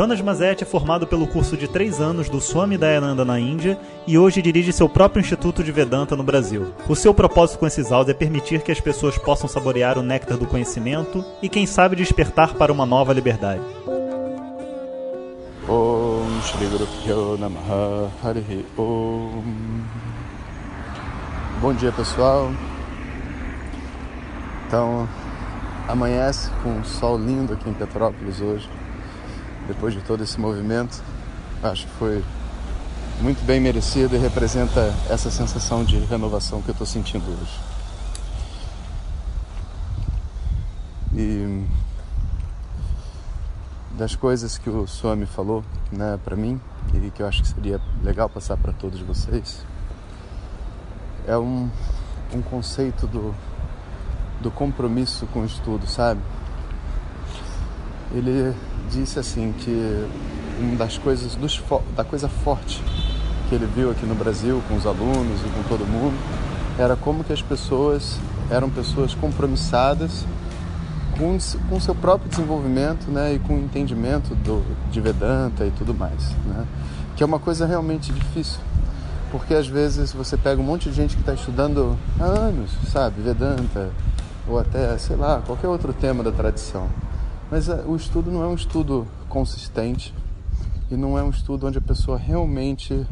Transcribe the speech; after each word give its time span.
Jonas 0.00 0.22
Mazet 0.22 0.62
é 0.62 0.66
formado 0.66 1.06
pelo 1.06 1.26
curso 1.26 1.58
de 1.58 1.68
três 1.68 2.00
anos 2.00 2.30
do 2.30 2.40
Swami 2.40 2.78
Dayananda 2.78 3.22
na 3.22 3.38
Índia 3.38 3.78
e 4.06 4.16
hoje 4.16 4.40
dirige 4.40 4.72
seu 4.72 4.88
próprio 4.88 5.20
Instituto 5.20 5.62
de 5.62 5.70
Vedanta 5.70 6.16
no 6.16 6.22
Brasil. 6.22 6.72
O 6.88 6.96
seu 6.96 7.12
propósito 7.12 7.58
com 7.58 7.66
esses 7.66 7.92
áudios 7.92 8.16
é 8.16 8.18
permitir 8.18 8.62
que 8.62 8.72
as 8.72 8.80
pessoas 8.80 9.18
possam 9.18 9.46
saborear 9.46 9.98
o 9.98 10.02
néctar 10.02 10.38
do 10.38 10.46
conhecimento 10.46 11.22
e, 11.42 11.50
quem 11.50 11.66
sabe, 11.66 11.96
despertar 11.96 12.54
para 12.54 12.72
uma 12.72 12.86
nova 12.86 13.12
liberdade. 13.12 13.60
Bom 21.60 21.74
dia 21.74 21.92
pessoal 21.92 22.50
Então 24.66 25.06
amanhece 25.86 26.50
com 26.62 26.70
um 26.70 26.84
sol 26.84 27.18
lindo 27.18 27.52
aqui 27.52 27.68
em 27.68 27.74
Petrópolis 27.74 28.40
hoje 28.40 28.79
depois 29.70 29.94
de 29.94 30.00
todo 30.00 30.24
esse 30.24 30.38
movimento 30.40 31.00
acho 31.62 31.86
que 31.86 31.92
foi 31.92 32.24
muito 33.20 33.44
bem 33.44 33.60
merecido 33.60 34.16
e 34.16 34.18
representa 34.18 34.92
essa 35.08 35.30
sensação 35.30 35.84
de 35.84 35.96
renovação 36.00 36.60
que 36.60 36.70
eu 36.70 36.72
estou 36.72 36.86
sentindo 36.86 37.24
hoje 37.24 37.60
e 41.14 41.64
das 43.96 44.16
coisas 44.16 44.58
que 44.58 44.68
o 44.68 44.88
Swami 44.88 45.26
falou 45.26 45.64
né, 45.92 46.18
para 46.24 46.34
mim 46.34 46.60
e 46.92 47.10
que 47.10 47.22
eu 47.22 47.28
acho 47.28 47.42
que 47.42 47.48
seria 47.48 47.80
legal 48.02 48.28
passar 48.28 48.56
para 48.56 48.72
todos 48.72 48.98
vocês 49.00 49.64
é 51.28 51.38
um, 51.38 51.70
um 52.34 52.42
conceito 52.42 53.06
do, 53.06 53.32
do 54.40 54.50
compromisso 54.50 55.26
com 55.26 55.42
o 55.42 55.44
estudo, 55.44 55.86
sabe? 55.86 56.20
Ele 58.12 58.54
disse 58.90 59.18
assim 59.18 59.54
que 59.58 60.06
uma 60.58 60.76
das 60.76 60.98
coisas 60.98 61.34
dos, 61.36 61.62
da 61.96 62.04
coisa 62.04 62.28
forte 62.28 62.82
que 63.48 63.54
ele 63.54 63.66
viu 63.66 63.90
aqui 63.90 64.06
no 64.06 64.14
Brasil 64.14 64.62
com 64.68 64.76
os 64.76 64.86
alunos 64.86 65.40
e 65.40 65.48
com 65.50 65.62
todo 65.68 65.86
mundo 65.86 66.16
era 66.78 66.96
como 66.96 67.24
que 67.24 67.32
as 67.32 67.42
pessoas 67.42 68.18
eram 68.50 68.70
pessoas 68.70 69.14
compromissadas 69.14 70.24
com, 71.18 71.36
com 71.68 71.80
seu 71.80 71.94
próprio 71.94 72.30
desenvolvimento 72.30 73.10
né, 73.10 73.34
e 73.34 73.38
com 73.38 73.54
o 73.54 73.58
entendimento 73.58 74.34
do, 74.36 74.64
de 74.90 75.00
Vedanta 75.00 75.64
e 75.64 75.70
tudo 75.72 75.94
mais. 75.94 76.30
Né? 76.46 76.66
Que 77.16 77.22
é 77.22 77.26
uma 77.26 77.38
coisa 77.38 77.66
realmente 77.66 78.12
difícil, 78.12 78.60
porque 79.30 79.54
às 79.54 79.66
vezes 79.66 80.12
você 80.12 80.36
pega 80.36 80.60
um 80.60 80.64
monte 80.64 80.88
de 80.88 80.96
gente 80.96 81.14
que 81.14 81.22
está 81.22 81.34
estudando 81.34 81.98
há 82.18 82.24
anos, 82.24 82.70
sabe, 82.90 83.20
Vedanta, 83.20 83.90
ou 84.48 84.58
até, 84.58 84.96
sei 84.96 85.16
lá, 85.16 85.42
qualquer 85.44 85.68
outro 85.68 85.92
tema 85.92 86.22
da 86.22 86.32
tradição. 86.32 86.88
Mas 87.50 87.68
uh, 87.68 87.82
o 87.86 87.96
estudo 87.96 88.30
não 88.30 88.42
é 88.42 88.46
um 88.46 88.54
estudo 88.54 89.06
consistente 89.28 90.14
e 90.90 90.96
não 90.96 91.18
é 91.18 91.22
um 91.22 91.30
estudo 91.30 91.66
onde 91.66 91.78
a 91.78 91.80
pessoa 91.80 92.16
realmente, 92.16 93.06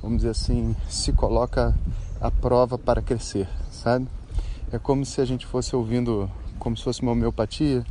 vamos 0.00 0.18
dizer 0.18 0.30
assim, 0.30 0.76
se 0.88 1.12
coloca 1.12 1.74
à 2.20 2.30
prova 2.30 2.78
para 2.78 3.02
crescer, 3.02 3.48
sabe? 3.70 4.06
É 4.72 4.78
como 4.78 5.04
se 5.04 5.20
a 5.20 5.24
gente 5.24 5.44
fosse 5.46 5.74
ouvindo 5.74 6.30
como 6.60 6.76
se 6.76 6.84
fosse 6.84 7.02
uma 7.02 7.12
homeopatia, 7.12 7.84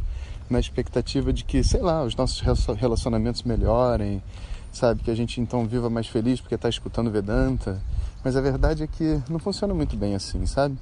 na 0.50 0.60
expectativa 0.60 1.34
de 1.34 1.44
que, 1.44 1.64
sei 1.64 1.82
lá, 1.82 2.04
os 2.04 2.16
nossos 2.16 2.40
relacionamentos 2.78 3.44
melhorem, 3.44 4.24
sabe? 4.72 5.04
Que 5.04 5.12
a 5.12 5.16
gente 5.16 5.42
então 5.42 5.66
viva 5.68 5.90
mais 5.90 6.08
feliz 6.08 6.40
porque 6.40 6.56
está 6.56 6.70
escutando 6.70 7.12
Vedanta. 7.12 7.82
Mas 8.24 8.36
a 8.36 8.42
verdade 8.42 8.84
é 8.84 8.88
que 8.88 9.22
não 9.30 9.40
funciona 9.40 9.74
muito 9.74 9.96
bem 9.96 10.16
assim, 10.16 10.46
sabe? 10.46 10.78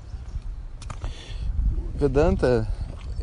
Vedanta 1.95 2.67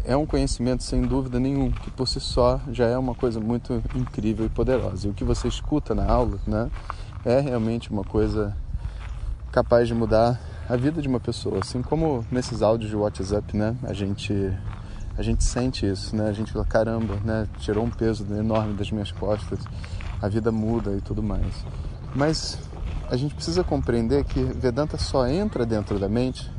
é 0.05 0.17
um 0.17 0.27
conhecimento 0.27 0.83
sem 0.83 1.03
dúvida 1.03 1.41
nenhum, 1.41 1.71
que 1.71 1.91
por 1.91 2.07
si 2.07 2.21
só 2.21 2.61
já 2.71 2.87
é 2.87 2.97
uma 2.97 3.15
coisa 3.15 3.41
muito 3.41 3.83
incrível 3.95 4.47
e 4.47 4.49
poderosa. 4.49 5.07
E 5.07 5.11
o 5.11 5.15
que 5.15 5.25
você 5.25 5.49
escuta 5.49 5.95
na 5.95 6.05
aula, 6.05 6.39
né, 6.47 6.71
é 7.25 7.41
realmente 7.41 7.91
uma 7.91 8.05
coisa 8.05 8.57
capaz 9.51 9.89
de 9.89 9.95
mudar 9.95 10.41
a 10.69 10.77
vida 10.77 11.01
de 11.01 11.09
uma 11.09 11.21
pessoa, 11.21 11.61
assim 11.61 11.83
como 11.83 12.25
nesses 12.31 12.63
áudios 12.63 12.91
de 12.91 12.97
WhatsApp, 12.97 13.57
né? 13.57 13.77
A 13.83 13.93
gente 13.93 14.33
a 15.17 15.23
gente 15.23 15.45
sente 15.45 15.87
isso, 15.87 16.17
né? 16.17 16.29
A 16.29 16.33
gente 16.33 16.53
fala, 16.53 16.65
caramba, 16.65 17.17
né? 17.25 17.47
Tirou 17.59 17.85
um 17.85 17.91
peso 17.91 18.27
enorme 18.35 18.75
das 18.75 18.91
minhas 18.91 19.13
costas, 19.13 19.61
a 20.21 20.29
vida 20.29 20.51
muda 20.51 20.93
e 20.93 21.01
tudo 21.01 21.23
mais. 21.23 21.65
Mas 22.15 22.59
a 23.09 23.17
gente 23.17 23.35
precisa 23.35 23.63
compreender 23.63 24.25
que 24.25 24.43
Vedanta 24.43 24.99
só 24.99 25.27
entra 25.27 25.65
dentro 25.65 25.99
da 25.99 26.09
mente 26.09 26.51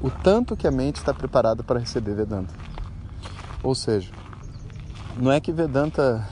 o 0.00 0.10
tanto 0.10 0.56
que 0.56 0.66
a 0.66 0.70
mente 0.70 0.96
está 0.96 1.12
preparada 1.14 1.62
para 1.62 1.80
receber 1.80 2.14
Vedanta. 2.14 2.54
Ou 3.62 3.74
seja, 3.74 4.12
não 5.16 5.32
é 5.32 5.40
que 5.40 5.52
Vedanta, 5.52 6.26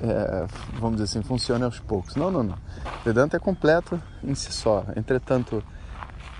é, 0.00 0.46
vamos 0.78 1.00
dizer 1.00 1.04
assim, 1.04 1.26
funcione 1.26 1.64
aos 1.64 1.80
poucos. 1.80 2.14
Não, 2.14 2.30
não, 2.30 2.42
não. 2.42 2.58
Vedanta 3.04 3.36
é 3.36 3.40
completo 3.40 4.00
em 4.22 4.34
si 4.34 4.52
só. 4.52 4.84
Entretanto, 4.96 5.62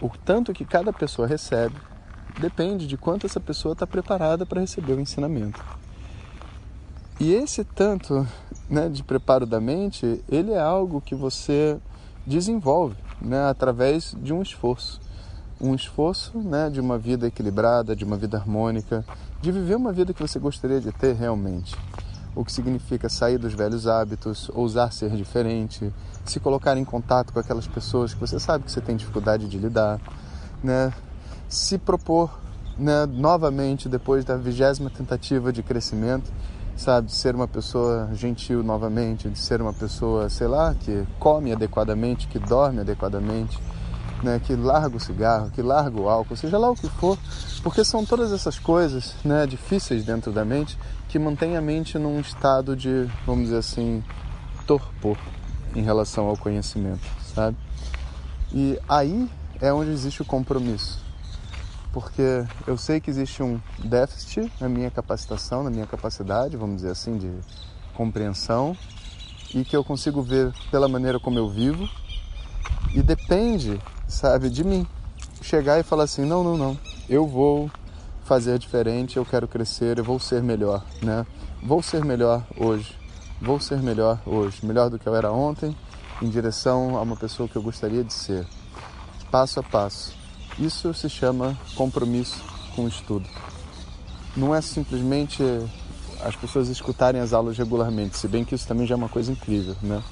o 0.00 0.10
tanto 0.24 0.52
que 0.52 0.64
cada 0.64 0.92
pessoa 0.92 1.26
recebe 1.26 1.74
depende 2.38 2.86
de 2.86 2.96
quanto 2.96 3.26
essa 3.26 3.40
pessoa 3.40 3.72
está 3.72 3.86
preparada 3.86 4.46
para 4.46 4.60
receber 4.60 4.92
o 4.92 5.00
ensinamento. 5.00 5.60
E 7.18 7.32
esse 7.32 7.64
tanto 7.64 8.26
né, 8.70 8.88
de 8.88 9.02
preparo 9.02 9.44
da 9.44 9.60
mente, 9.60 10.22
ele 10.28 10.52
é 10.52 10.60
algo 10.60 11.00
que 11.00 11.14
você 11.14 11.78
desenvolve 12.24 12.94
né, 13.20 13.48
através 13.48 14.14
de 14.20 14.32
um 14.32 14.40
esforço. 14.40 15.00
Um 15.60 15.74
esforço 15.74 16.38
né, 16.38 16.70
de 16.70 16.80
uma 16.80 16.98
vida 16.98 17.26
equilibrada, 17.26 17.96
de 17.96 18.04
uma 18.04 18.16
vida 18.16 18.36
harmônica, 18.36 19.04
de 19.40 19.50
viver 19.50 19.76
uma 19.76 19.92
vida 19.92 20.14
que 20.14 20.20
você 20.20 20.38
gostaria 20.38 20.80
de 20.80 20.92
ter 20.92 21.14
realmente 21.14 21.76
o 22.34 22.44
que 22.44 22.52
significa 22.52 23.08
sair 23.08 23.36
dos 23.36 23.52
velhos 23.52 23.88
hábitos, 23.88 24.48
ousar 24.54 24.92
ser 24.92 25.10
diferente, 25.10 25.92
se 26.24 26.38
colocar 26.38 26.76
em 26.76 26.84
contato 26.84 27.32
com 27.32 27.40
aquelas 27.40 27.66
pessoas 27.66 28.14
que 28.14 28.20
você 28.20 28.38
sabe 28.38 28.64
que 28.64 28.70
você 28.70 28.80
tem 28.80 28.96
dificuldade 28.96 29.48
de 29.48 29.58
lidar, 29.58 30.00
né? 30.62 30.92
se 31.48 31.78
propor 31.78 32.38
né, 32.78 33.06
novamente 33.06 33.88
depois 33.88 34.24
da 34.24 34.36
vigésima 34.36 34.90
tentativa 34.90 35.52
de 35.52 35.62
crescimento, 35.62 36.30
sabe, 36.76 37.08
de 37.08 37.14
ser 37.14 37.34
uma 37.34 37.48
pessoa 37.48 38.08
gentil 38.12 38.62
novamente, 38.62 39.28
de 39.28 39.38
ser 39.38 39.60
uma 39.60 39.72
pessoa, 39.72 40.28
sei 40.28 40.46
lá, 40.46 40.74
que 40.74 41.04
come 41.18 41.52
adequadamente, 41.52 42.28
que 42.28 42.38
dorme 42.38 42.80
adequadamente, 42.80 43.58
né, 44.22 44.40
que 44.44 44.54
larga 44.54 44.96
o 44.96 45.00
cigarro, 45.00 45.50
que 45.50 45.62
larga 45.62 46.00
o 46.00 46.08
álcool, 46.08 46.36
seja 46.36 46.58
lá 46.58 46.70
o 46.70 46.74
que 46.74 46.88
for, 46.88 47.18
porque 47.62 47.84
são 47.84 48.04
todas 48.04 48.32
essas 48.32 48.58
coisas 48.58 49.14
né, 49.24 49.46
difíceis 49.46 50.04
dentro 50.04 50.32
da 50.32 50.44
mente 50.44 50.78
que 51.08 51.18
mantêm 51.18 51.56
a 51.56 51.60
mente 51.60 51.98
num 51.98 52.20
estado 52.20 52.76
de, 52.76 53.08
vamos 53.24 53.44
dizer 53.44 53.58
assim, 53.58 54.02
torpor 54.66 55.16
em 55.74 55.82
relação 55.82 56.26
ao 56.26 56.36
conhecimento, 56.36 57.06
sabe? 57.34 57.56
E 58.52 58.78
aí 58.88 59.28
é 59.60 59.72
onde 59.72 59.90
existe 59.90 60.22
o 60.22 60.24
compromisso, 60.24 61.00
porque 61.92 62.44
eu 62.66 62.76
sei 62.76 63.00
que 63.00 63.10
existe 63.10 63.42
um 63.42 63.60
déficit 63.78 64.52
na 64.60 64.68
minha 64.68 64.90
capacitação, 64.90 65.62
na 65.62 65.70
minha 65.70 65.86
capacidade, 65.86 66.56
vamos 66.56 66.76
dizer 66.76 66.90
assim, 66.90 67.16
de 67.16 67.30
compreensão, 67.94 68.76
e 69.54 69.64
que 69.64 69.76
eu 69.76 69.82
consigo 69.82 70.22
ver 70.22 70.52
pela 70.70 70.88
maneira 70.88 71.18
como 71.18 71.38
eu 71.38 71.48
vivo, 71.48 71.88
e 72.94 73.02
depende 73.02 73.80
sabe, 74.08 74.48
de 74.50 74.64
mim. 74.64 74.86
Chegar 75.42 75.78
e 75.78 75.82
falar 75.82 76.04
assim: 76.04 76.24
não, 76.24 76.42
não, 76.42 76.56
não, 76.56 76.78
eu 77.08 77.26
vou 77.26 77.70
fazer 78.24 78.58
diferente, 78.58 79.16
eu 79.16 79.24
quero 79.24 79.46
crescer, 79.46 79.98
eu 79.98 80.04
vou 80.04 80.18
ser 80.18 80.42
melhor, 80.42 80.84
né? 81.02 81.24
Vou 81.62 81.82
ser 81.82 82.04
melhor 82.04 82.44
hoje, 82.56 82.94
vou 83.40 83.60
ser 83.60 83.78
melhor 83.78 84.20
hoje, 84.26 84.64
melhor 84.64 84.90
do 84.90 84.98
que 84.98 85.06
eu 85.06 85.14
era 85.14 85.30
ontem, 85.30 85.76
em 86.20 86.28
direção 86.28 86.96
a 86.96 87.02
uma 87.02 87.16
pessoa 87.16 87.48
que 87.48 87.56
eu 87.56 87.62
gostaria 87.62 88.02
de 88.02 88.12
ser, 88.12 88.46
passo 89.30 89.60
a 89.60 89.62
passo. 89.62 90.12
Isso 90.58 90.92
se 90.92 91.08
chama 91.08 91.56
compromisso 91.76 92.42
com 92.74 92.84
o 92.84 92.88
estudo. 92.88 93.28
Não 94.36 94.54
é 94.54 94.60
simplesmente 94.60 95.42
as 96.20 96.34
pessoas 96.34 96.68
escutarem 96.68 97.20
as 97.20 97.32
aulas 97.32 97.56
regularmente, 97.56 98.16
se 98.16 98.26
bem 98.26 98.44
que 98.44 98.54
isso 98.54 98.66
também 98.66 98.86
já 98.86 98.94
é 98.94 98.98
uma 98.98 99.08
coisa 99.08 99.30
incrível, 99.30 99.76
né? 99.80 100.02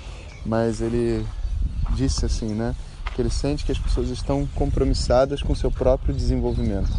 Mas 0.45 0.81
ele 0.81 1.27
disse 1.91 2.25
assim, 2.25 2.55
né? 2.55 2.75
Que 3.17 3.23
ele 3.23 3.31
sente 3.31 3.65
que 3.65 3.73
as 3.73 3.79
pessoas 3.79 4.11
estão 4.11 4.47
compromissadas 4.55 5.43
com 5.43 5.55
seu 5.55 5.71
próprio 5.71 6.15
desenvolvimento. 6.15 6.93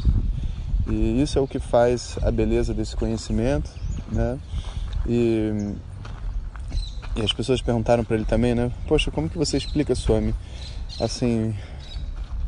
E 0.90 1.22
isso 1.22 1.38
é 1.38 1.42
o 1.42 1.48
que 1.48 1.60
faz 1.60 2.18
a 2.24 2.32
beleza 2.32 2.74
desse 2.74 2.96
conhecimento, 2.96 3.70
né? 4.12 4.40
E, 5.08 5.76
e 7.16 7.22
as 7.22 7.32
pessoas 7.32 7.62
perguntaram 7.62 8.04
para 8.04 8.16
ele 8.16 8.26
também, 8.26 8.56
né? 8.56 8.72
Poxa, 8.88 9.12
como 9.12 9.30
que 9.30 9.38
você 9.38 9.58
explica, 9.58 9.94
Swami, 9.94 10.34
assim, 11.00 11.54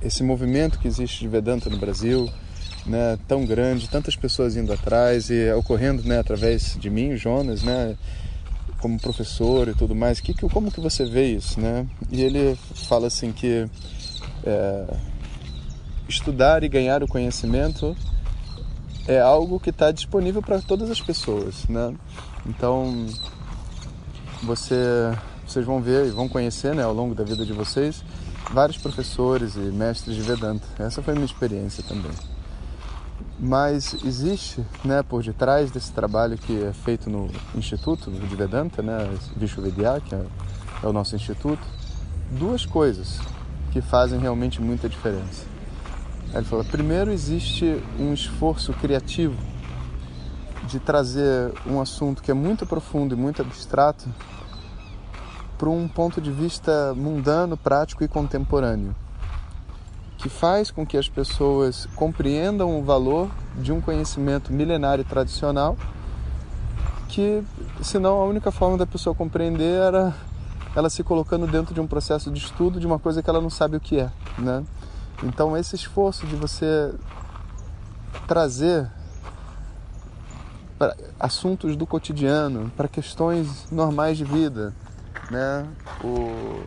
esse 0.02 0.24
movimento 0.24 0.80
que 0.80 0.88
existe 0.88 1.20
de 1.20 1.28
Vedanta 1.28 1.70
no 1.70 1.78
Brasil, 1.78 2.28
né, 2.88 3.20
tão 3.28 3.46
grande, 3.46 3.88
tantas 3.88 4.16
pessoas 4.16 4.56
indo 4.56 4.74
atrás 4.74 5.30
e 5.30 5.52
ocorrendo 5.52 6.02
né, 6.04 6.18
através 6.18 6.76
de 6.80 6.90
mim, 6.90 7.16
Jonas, 7.16 7.62
né, 7.62 7.96
como 8.80 9.00
professor 9.00 9.68
e 9.68 9.74
tudo 9.74 9.96
mais. 9.96 10.20
Que, 10.20 10.34
que, 10.34 10.48
como 10.50 10.72
que 10.72 10.80
você 10.80 11.06
vê 11.06 11.34
isso? 11.34 11.60
Né? 11.60 11.88
E 12.12 12.22
ele 12.22 12.58
fala 12.88 13.08
assim 13.08 13.32
que 13.32 13.68
é, 14.44 14.86
estudar 16.08 16.64
e 16.64 16.70
ganhar 16.70 17.04
o 17.04 17.08
conhecimento 17.08 17.96
é 19.08 19.20
algo 19.20 19.60
que 19.60 19.70
está 19.70 19.92
disponível 19.92 20.42
para 20.42 20.62
todas 20.62 20.90
as 20.90 21.02
pessoas. 21.02 21.68
Né? 21.68 21.94
Então, 22.46 23.08
você, 24.44 24.76
vocês 25.46 25.66
vão 25.66 25.82
ver 25.82 26.08
e 26.08 26.12
vão 26.12 26.28
conhecer 26.28 26.76
né, 26.76 26.84
ao 26.84 26.94
longo 26.94 27.16
da 27.16 27.24
vida 27.24 27.46
de 27.46 27.54
vocês 27.54 28.04
vários 28.52 28.78
professores 28.78 29.56
e 29.56 29.60
mestres 29.60 30.16
de 30.16 30.22
Vedanta. 30.22 30.66
Essa 30.78 31.02
foi 31.02 31.14
a 31.14 31.16
minha 31.16 31.26
experiência 31.26 31.84
também. 31.88 32.12
Mas 33.40 33.96
existe, 34.04 34.66
né, 34.84 35.02
por 35.02 35.24
detrás 35.24 35.72
desse 35.72 35.94
trabalho 35.94 36.38
que 36.38 36.62
é 36.62 36.74
feito 36.74 37.10
no 37.10 37.30
Instituto 37.56 38.12
de 38.12 38.36
Vedanta, 38.36 38.82
né, 38.82 38.98
Vishwavidya, 39.38 40.02
que 40.02 40.14
é, 40.14 40.26
é 40.84 40.88
o 40.88 40.92
nosso 40.92 41.16
instituto, 41.16 41.66
duas 42.32 42.66
coisas 42.66 43.20
que 43.72 43.82
fazem 43.82 44.20
realmente 44.20 44.62
muita 44.62 44.90
diferença. 44.90 45.46
Ele 46.34 46.44
fala: 46.44 46.64
primeiro, 46.66 47.12
existe 47.12 47.82
um 47.98 48.14
esforço 48.14 48.74
criativo 48.74 49.36
de 50.68 50.80
trazer 50.80 51.54
um 51.66 51.82
assunto 51.82 52.22
que 52.22 52.30
é 52.30 52.34
muito 52.34 52.66
profundo 52.66 53.16
e 53.16 53.18
muito 53.18 53.42
abstrato 53.42 54.08
para 55.58 55.70
um 55.70 55.88
ponto 55.88 56.22
de 56.22 56.32
vista 56.32 56.94
mundano, 56.96 57.58
prático 57.58 58.04
e 58.04 58.08
contemporâneo, 58.08 58.96
que 60.20 60.28
faz 60.28 60.70
com 60.70 60.86
que 60.86 60.98
as 60.98 61.08
pessoas 61.08 61.88
compreendam 61.96 62.78
o 62.78 62.84
valor 62.84 63.30
de 63.56 63.72
um 63.72 63.80
conhecimento 63.80 64.52
milenário 64.52 65.02
e 65.02 65.06
tradicional, 65.06 65.78
que 67.08 67.42
senão 67.82 68.22
a 68.22 68.26
única 68.26 68.52
forma 68.52 68.78
da 68.78 68.86
pessoa 68.86 69.16
compreender 69.16 69.80
era 69.80 70.14
ela 70.76 70.90
se 70.90 71.04
colocando 71.04 71.48
dentro 71.48 71.74
de 71.74 71.82
um 71.82 71.88
processo 71.88 72.30
de 72.30 72.38
estudo 72.38 72.80
de 72.80 72.86
uma 72.86 73.00
coisa 73.00 73.24
que 73.24 73.30
ela 73.30 73.42
não 73.42 73.50
sabe 73.50 73.78
o 73.78 73.80
que 73.80 74.00
é, 74.00 74.12
né? 74.38 74.64
Então 75.24 75.58
esse 75.58 75.76
esforço 75.76 76.28
de 76.28 76.36
você 76.36 76.94
trazer 78.28 78.90
assuntos 81.20 81.76
do 81.76 81.86
cotidiano, 81.86 82.72
para 82.76 82.88
questões 82.88 83.70
normais 83.72 84.18
de 84.18 84.26
vida, 84.26 84.74
né? 85.32 85.66
O, 86.04 86.64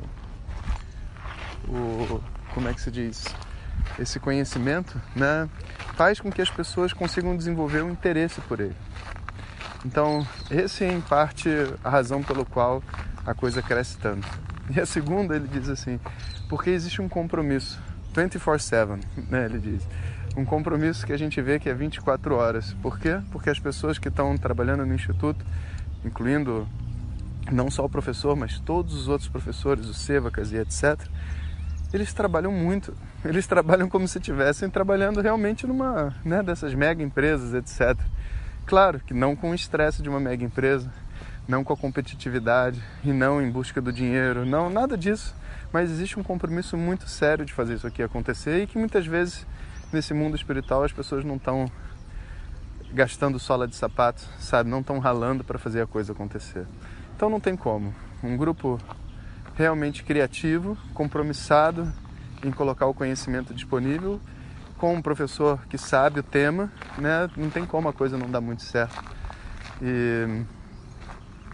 o 1.68 2.31
como 2.54 2.68
é 2.68 2.74
que 2.74 2.80
se 2.80 2.90
diz? 2.90 3.24
Esse 3.98 4.20
conhecimento, 4.20 5.00
né? 5.14 5.48
Faz 5.94 6.20
com 6.20 6.30
que 6.30 6.40
as 6.40 6.50
pessoas 6.50 6.92
consigam 6.92 7.36
desenvolver 7.36 7.82
um 7.82 7.90
interesse 7.90 8.40
por 8.42 8.60
ele. 8.60 8.76
Então, 9.84 10.26
esse 10.50 10.84
é 10.84 10.92
em 10.92 11.00
parte 11.00 11.48
a 11.82 11.90
razão 11.90 12.22
pelo 12.22 12.44
qual 12.44 12.82
a 13.26 13.34
coisa 13.34 13.60
cresce 13.60 13.98
tanto. 13.98 14.28
E 14.70 14.80
a 14.80 14.86
segunda, 14.86 15.34
ele 15.34 15.48
diz 15.48 15.68
assim, 15.68 15.98
porque 16.48 16.70
existe 16.70 17.02
um 17.02 17.08
compromisso 17.08 17.80
24/7, 18.14 19.00
né, 19.28 19.44
ele 19.46 19.58
diz. 19.58 19.86
Um 20.36 20.44
compromisso 20.44 21.04
que 21.04 21.12
a 21.12 21.16
gente 21.16 21.40
vê 21.42 21.58
que 21.58 21.68
é 21.68 21.74
24 21.74 22.34
horas. 22.34 22.72
Por 22.80 22.98
quê? 22.98 23.20
Porque 23.30 23.50
as 23.50 23.58
pessoas 23.58 23.98
que 23.98 24.08
estão 24.08 24.36
trabalhando 24.38 24.86
no 24.86 24.94
instituto, 24.94 25.44
incluindo 26.04 26.66
não 27.50 27.70
só 27.70 27.84
o 27.84 27.88
professor, 27.88 28.36
mas 28.36 28.58
todos 28.60 28.94
os 28.94 29.08
outros 29.08 29.28
professores, 29.28 29.86
os 29.86 29.98
sevacas 29.98 30.52
e 30.52 30.56
etc., 30.56 30.98
eles 31.92 32.12
trabalham 32.12 32.52
muito. 32.52 32.94
Eles 33.24 33.46
trabalham 33.46 33.88
como 33.88 34.08
se 34.08 34.18
estivessem 34.18 34.68
trabalhando 34.68 35.20
realmente 35.20 35.64
numa 35.64 36.12
né, 36.24 36.42
dessas 36.42 36.74
mega 36.74 37.02
empresas, 37.02 37.54
etc. 37.54 37.96
Claro 38.66 38.98
que 38.98 39.14
não 39.14 39.36
com 39.36 39.50
o 39.52 39.54
estresse 39.54 40.02
de 40.02 40.08
uma 40.08 40.18
mega 40.18 40.44
empresa, 40.44 40.92
não 41.46 41.62
com 41.62 41.72
a 41.72 41.76
competitividade 41.76 42.82
e 43.04 43.12
não 43.12 43.40
em 43.40 43.48
busca 43.48 43.80
do 43.80 43.92
dinheiro, 43.92 44.44
não, 44.44 44.68
nada 44.68 44.96
disso 44.96 45.34
mas 45.72 45.90
existe 45.90 46.20
um 46.20 46.22
compromisso 46.22 46.76
muito 46.76 47.08
sério 47.08 47.44
de 47.44 47.52
fazer 47.52 47.74
isso 47.74 47.86
aqui 47.86 48.02
acontecer 48.02 48.62
e 48.62 48.66
que 48.66 48.76
muitas 48.76 49.06
vezes 49.06 49.46
nesse 49.92 50.12
mundo 50.12 50.36
espiritual 50.36 50.84
as 50.84 50.92
pessoas 50.92 51.24
não 51.24 51.36
estão 51.36 51.70
gastando 52.92 53.38
sola 53.38 53.66
de 53.66 53.74
sapato, 53.74 54.20
sabe? 54.38 54.68
Não 54.68 54.80
estão 54.80 54.98
ralando 54.98 55.42
para 55.42 55.58
fazer 55.58 55.80
a 55.80 55.86
coisa 55.86 56.12
acontecer. 56.12 56.66
Então 57.16 57.30
não 57.30 57.40
tem 57.40 57.56
como. 57.56 57.94
Um 58.22 58.36
grupo 58.36 58.78
realmente 59.56 60.02
criativo, 60.02 60.76
compromissado 60.94 61.92
em 62.44 62.50
colocar 62.50 62.86
o 62.86 62.94
conhecimento 62.94 63.54
disponível, 63.54 64.20
com 64.78 64.94
um 64.94 65.02
professor 65.02 65.64
que 65.68 65.78
sabe 65.78 66.20
o 66.20 66.22
tema, 66.22 66.72
né? 66.98 67.30
Não 67.36 67.50
tem 67.50 67.64
como 67.64 67.88
a 67.88 67.92
coisa 67.92 68.18
não 68.18 68.30
dar 68.30 68.40
muito 68.40 68.62
certo. 68.62 69.02
E 69.80 70.44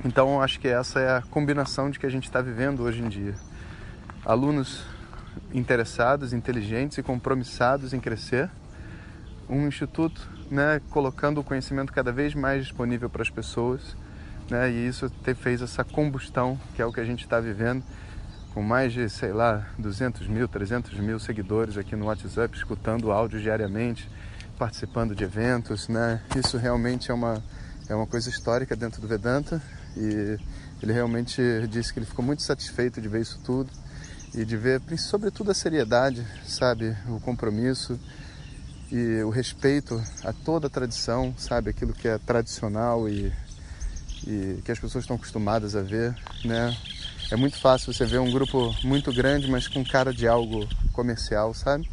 então 0.05 0.41
acho 0.41 0.61
que 0.61 0.69
essa 0.69 1.01
é 1.01 1.17
a 1.17 1.23
combinação 1.23 1.91
de 1.91 1.99
que 1.99 2.07
a 2.07 2.11
gente 2.11 2.25
está 2.25 2.41
vivendo 2.41 2.85
hoje 2.85 3.03
em 3.03 3.09
dia 3.09 3.35
alunos 4.25 4.85
interessados, 5.53 6.33
inteligentes 6.33 6.99
e 6.99 7.03
compromissados 7.03 7.93
em 7.95 8.01
crescer, 8.01 8.51
um 9.49 9.67
instituto 9.67 10.29
né, 10.51 10.81
colocando 10.91 11.41
o 11.41 11.45
conhecimento 11.45 11.93
cada 11.93 12.13
vez 12.13 12.35
mais 12.35 12.65
disponível 12.65 13.09
para 13.09 13.23
as 13.23 13.31
pessoas, 13.31 13.97
né, 14.51 14.71
e 14.71 14.89
isso 14.89 15.11
fez 15.37 15.63
essa 15.63 15.85
combustão 15.85 16.59
que 16.75 16.83
é 16.83 16.87
o 16.87 16.93
que 16.93 17.01
a 17.01 17.05
gente 17.05 17.25
está 17.25 17.41
vivendo, 17.41 17.83
com 18.55 18.63
mais 18.63 18.93
de, 18.93 19.09
sei 19.09 19.33
lá, 19.33 19.67
200 19.79 20.27
mil, 20.27 20.49
300 20.49 20.99
mil 20.99 21.19
seguidores 21.19 21.77
aqui 21.77 21.95
no 21.95 22.07
WhatsApp, 22.07 22.57
escutando 22.57 23.13
áudio 23.13 23.41
diariamente, 23.41 24.11
participando 24.59 25.15
de 25.15 25.25
eventos, 25.25 25.89
né, 25.89 26.23
isso 26.37 26.57
realmente 26.57 27.11
é 27.11 27.15
uma, 27.15 27.43
é 27.89 27.95
uma 27.95 28.07
coisa 28.07 28.29
histórica 28.29 28.75
dentro 28.75 29.01
do 29.01 29.07
Vedanta 29.07 29.63
e 29.97 30.39
ele 30.83 30.93
realmente 30.93 31.43
disse 31.69 31.93
que 31.93 31.99
ele 31.99 32.07
ficou 32.07 32.25
muito 32.25 32.43
satisfeito 32.43 33.01
de 33.01 33.09
ver 33.09 33.21
isso 33.21 33.41
tudo 33.45 33.71
e 34.35 34.45
de 34.45 34.57
ver, 34.57 34.81
sobretudo, 34.99 35.51
a 35.51 35.55
seriedade, 35.55 36.25
sabe, 36.47 36.97
o 37.09 37.19
compromisso 37.21 37.99
e 38.91 39.23
o 39.23 39.31
respeito 39.31 40.03
a 40.25 40.33
toda 40.33 40.67
a 40.67 40.71
tradição, 40.71 41.35
sabe, 41.37 41.71
aquilo 41.71 41.93
que 41.93 42.09
é 42.09 42.19
tradicional 42.19 43.09
e, 43.09 43.33
e 44.27 44.61
que 44.65 44.73
as 44.73 44.79
pessoas 44.79 45.05
estão 45.05 45.17
acostumadas 45.17 45.77
a 45.77 45.83
ver, 45.83 46.17
né? 46.45 46.77
É 47.31 47.37
muito 47.37 47.59
fácil 47.61 47.93
você 47.93 48.07
ver 48.07 48.19
um 48.19 48.31
grupo 48.31 48.75
muito 48.83 49.13
grande, 49.13 49.51
mas 49.51 49.69
com 49.69 49.85
cara 49.85 50.13
de 50.13 50.27
algo 50.27 50.67
comercial, 50.93 51.53
sabe? 51.53 51.89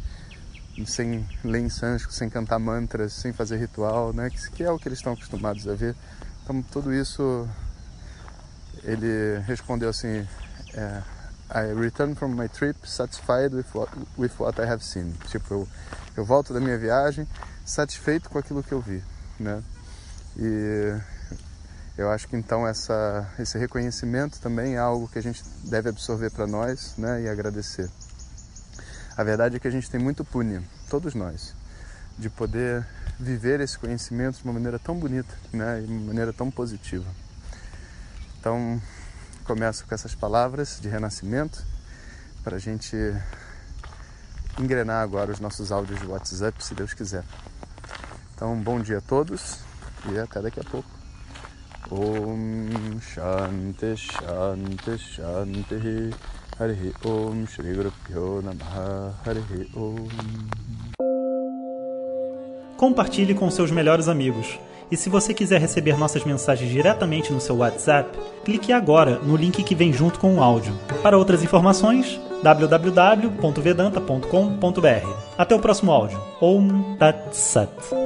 Sem 0.86 1.26
ler 1.44 1.60
em 1.60 1.68
sânscrito, 1.68 2.14
sem 2.14 2.28
cantar 2.30 2.58
mantras, 2.58 3.12
sem 3.12 3.32
fazer 3.32 3.58
ritual, 3.58 4.12
né? 4.12 4.30
Que 4.54 4.64
é 4.64 4.70
o 4.70 4.78
que 4.78 4.88
eles 4.88 4.98
estão 4.98 5.12
acostumados 5.12 5.68
a 5.68 5.74
ver. 5.74 5.94
Então, 6.42 6.62
tudo 6.62 6.92
isso, 6.92 7.46
ele 8.82 9.40
respondeu 9.46 9.90
assim: 9.90 10.26
é, 10.74 11.02
I 11.50 11.74
return 11.74 12.14
from 12.14 12.28
my 12.28 12.48
trip 12.48 12.76
satisfied 12.88 13.54
with 13.54 13.66
what, 13.74 13.92
with 14.16 14.32
what 14.38 14.60
I 14.60 14.64
have 14.64 14.82
seen. 14.82 15.12
Tipo, 15.30 15.54
eu, 15.54 15.68
eu 16.16 16.24
volto 16.24 16.52
da 16.52 16.60
minha 16.60 16.78
viagem 16.78 17.26
satisfeito 17.64 18.30
com 18.30 18.38
aquilo 18.38 18.62
que 18.62 18.72
eu 18.72 18.80
vi, 18.80 19.02
né? 19.38 19.62
E 20.38 20.98
eu 21.96 22.10
acho 22.10 22.28
que 22.28 22.36
então 22.36 22.66
essa, 22.66 23.26
esse 23.38 23.56
reconhecimento 23.56 24.38
também 24.40 24.74
é 24.74 24.78
algo 24.78 25.08
que 25.08 25.18
a 25.18 25.22
gente 25.22 25.42
deve 25.64 25.88
absorver 25.88 26.30
para 26.30 26.46
nós, 26.46 26.94
né? 26.98 27.22
E 27.22 27.28
agradecer. 27.28 27.90
A 29.16 29.24
verdade 29.24 29.56
é 29.56 29.58
que 29.58 29.66
a 29.66 29.70
gente 29.70 29.90
tem 29.90 29.98
muito 29.98 30.22
punha, 30.22 30.62
todos 30.90 31.14
nós, 31.14 31.54
de 32.18 32.28
poder 32.28 32.86
viver 33.18 33.60
esse 33.60 33.78
conhecimento 33.78 34.36
de 34.36 34.44
uma 34.44 34.52
maneira 34.52 34.78
tão 34.78 34.94
bonita, 34.98 35.34
né? 35.52 35.80
De 35.80 35.90
uma 35.90 36.08
maneira 36.08 36.34
tão 36.34 36.50
positiva. 36.50 37.06
Então, 38.38 38.80
começo 39.44 39.86
com 39.86 39.94
essas 39.94 40.14
palavras 40.14 40.78
de 40.80 40.88
renascimento 40.88 41.64
para 42.44 42.56
a 42.56 42.60
gente 42.60 42.94
engrenar 44.58 45.02
agora 45.02 45.32
os 45.32 45.40
nossos 45.40 45.72
áudios 45.72 45.98
de 45.98 46.06
WhatsApp, 46.06 46.62
se 46.62 46.74
Deus 46.74 46.92
quiser. 46.92 47.24
Então, 48.34 48.54
bom 48.60 48.80
dia 48.80 48.98
a 48.98 49.00
todos 49.00 49.60
e 50.12 50.18
até 50.18 50.42
daqui 50.42 50.60
a 50.60 50.64
pouco. 50.64 50.95
Shanti 53.00 53.96
Shanti 53.96 54.98
Shanti 54.98 56.14
Hari 56.58 56.92
Om 57.04 57.46
Shri 57.46 57.74
Guru 57.74 57.92
Pyo 58.04 58.42
Namaha 58.42 59.14
Hari 59.24 59.70
Om 59.74 60.08
Compartilhe 62.76 63.34
com 63.34 63.50
seus 63.50 63.70
melhores 63.70 64.08
amigos. 64.08 64.58
E 64.90 64.96
se 64.96 65.08
você 65.08 65.32
quiser 65.34 65.60
receber 65.60 65.98
nossas 65.98 66.24
mensagens 66.24 66.70
diretamente 66.70 67.32
no 67.32 67.40
seu 67.40 67.56
WhatsApp, 67.56 68.16
clique 68.44 68.72
agora 68.72 69.18
no 69.18 69.34
link 69.34 69.64
que 69.64 69.74
vem 69.74 69.92
junto 69.92 70.20
com 70.20 70.36
o 70.36 70.42
áudio. 70.42 70.72
Para 71.02 71.18
outras 71.18 71.42
informações, 71.42 72.20
www.vedanta.com.br. 72.42 75.08
Até 75.38 75.54
o 75.54 75.60
próximo 75.60 75.90
áudio. 75.90 76.20
Om 76.40 76.96
Tat 76.98 77.32
Sat. 77.32 78.05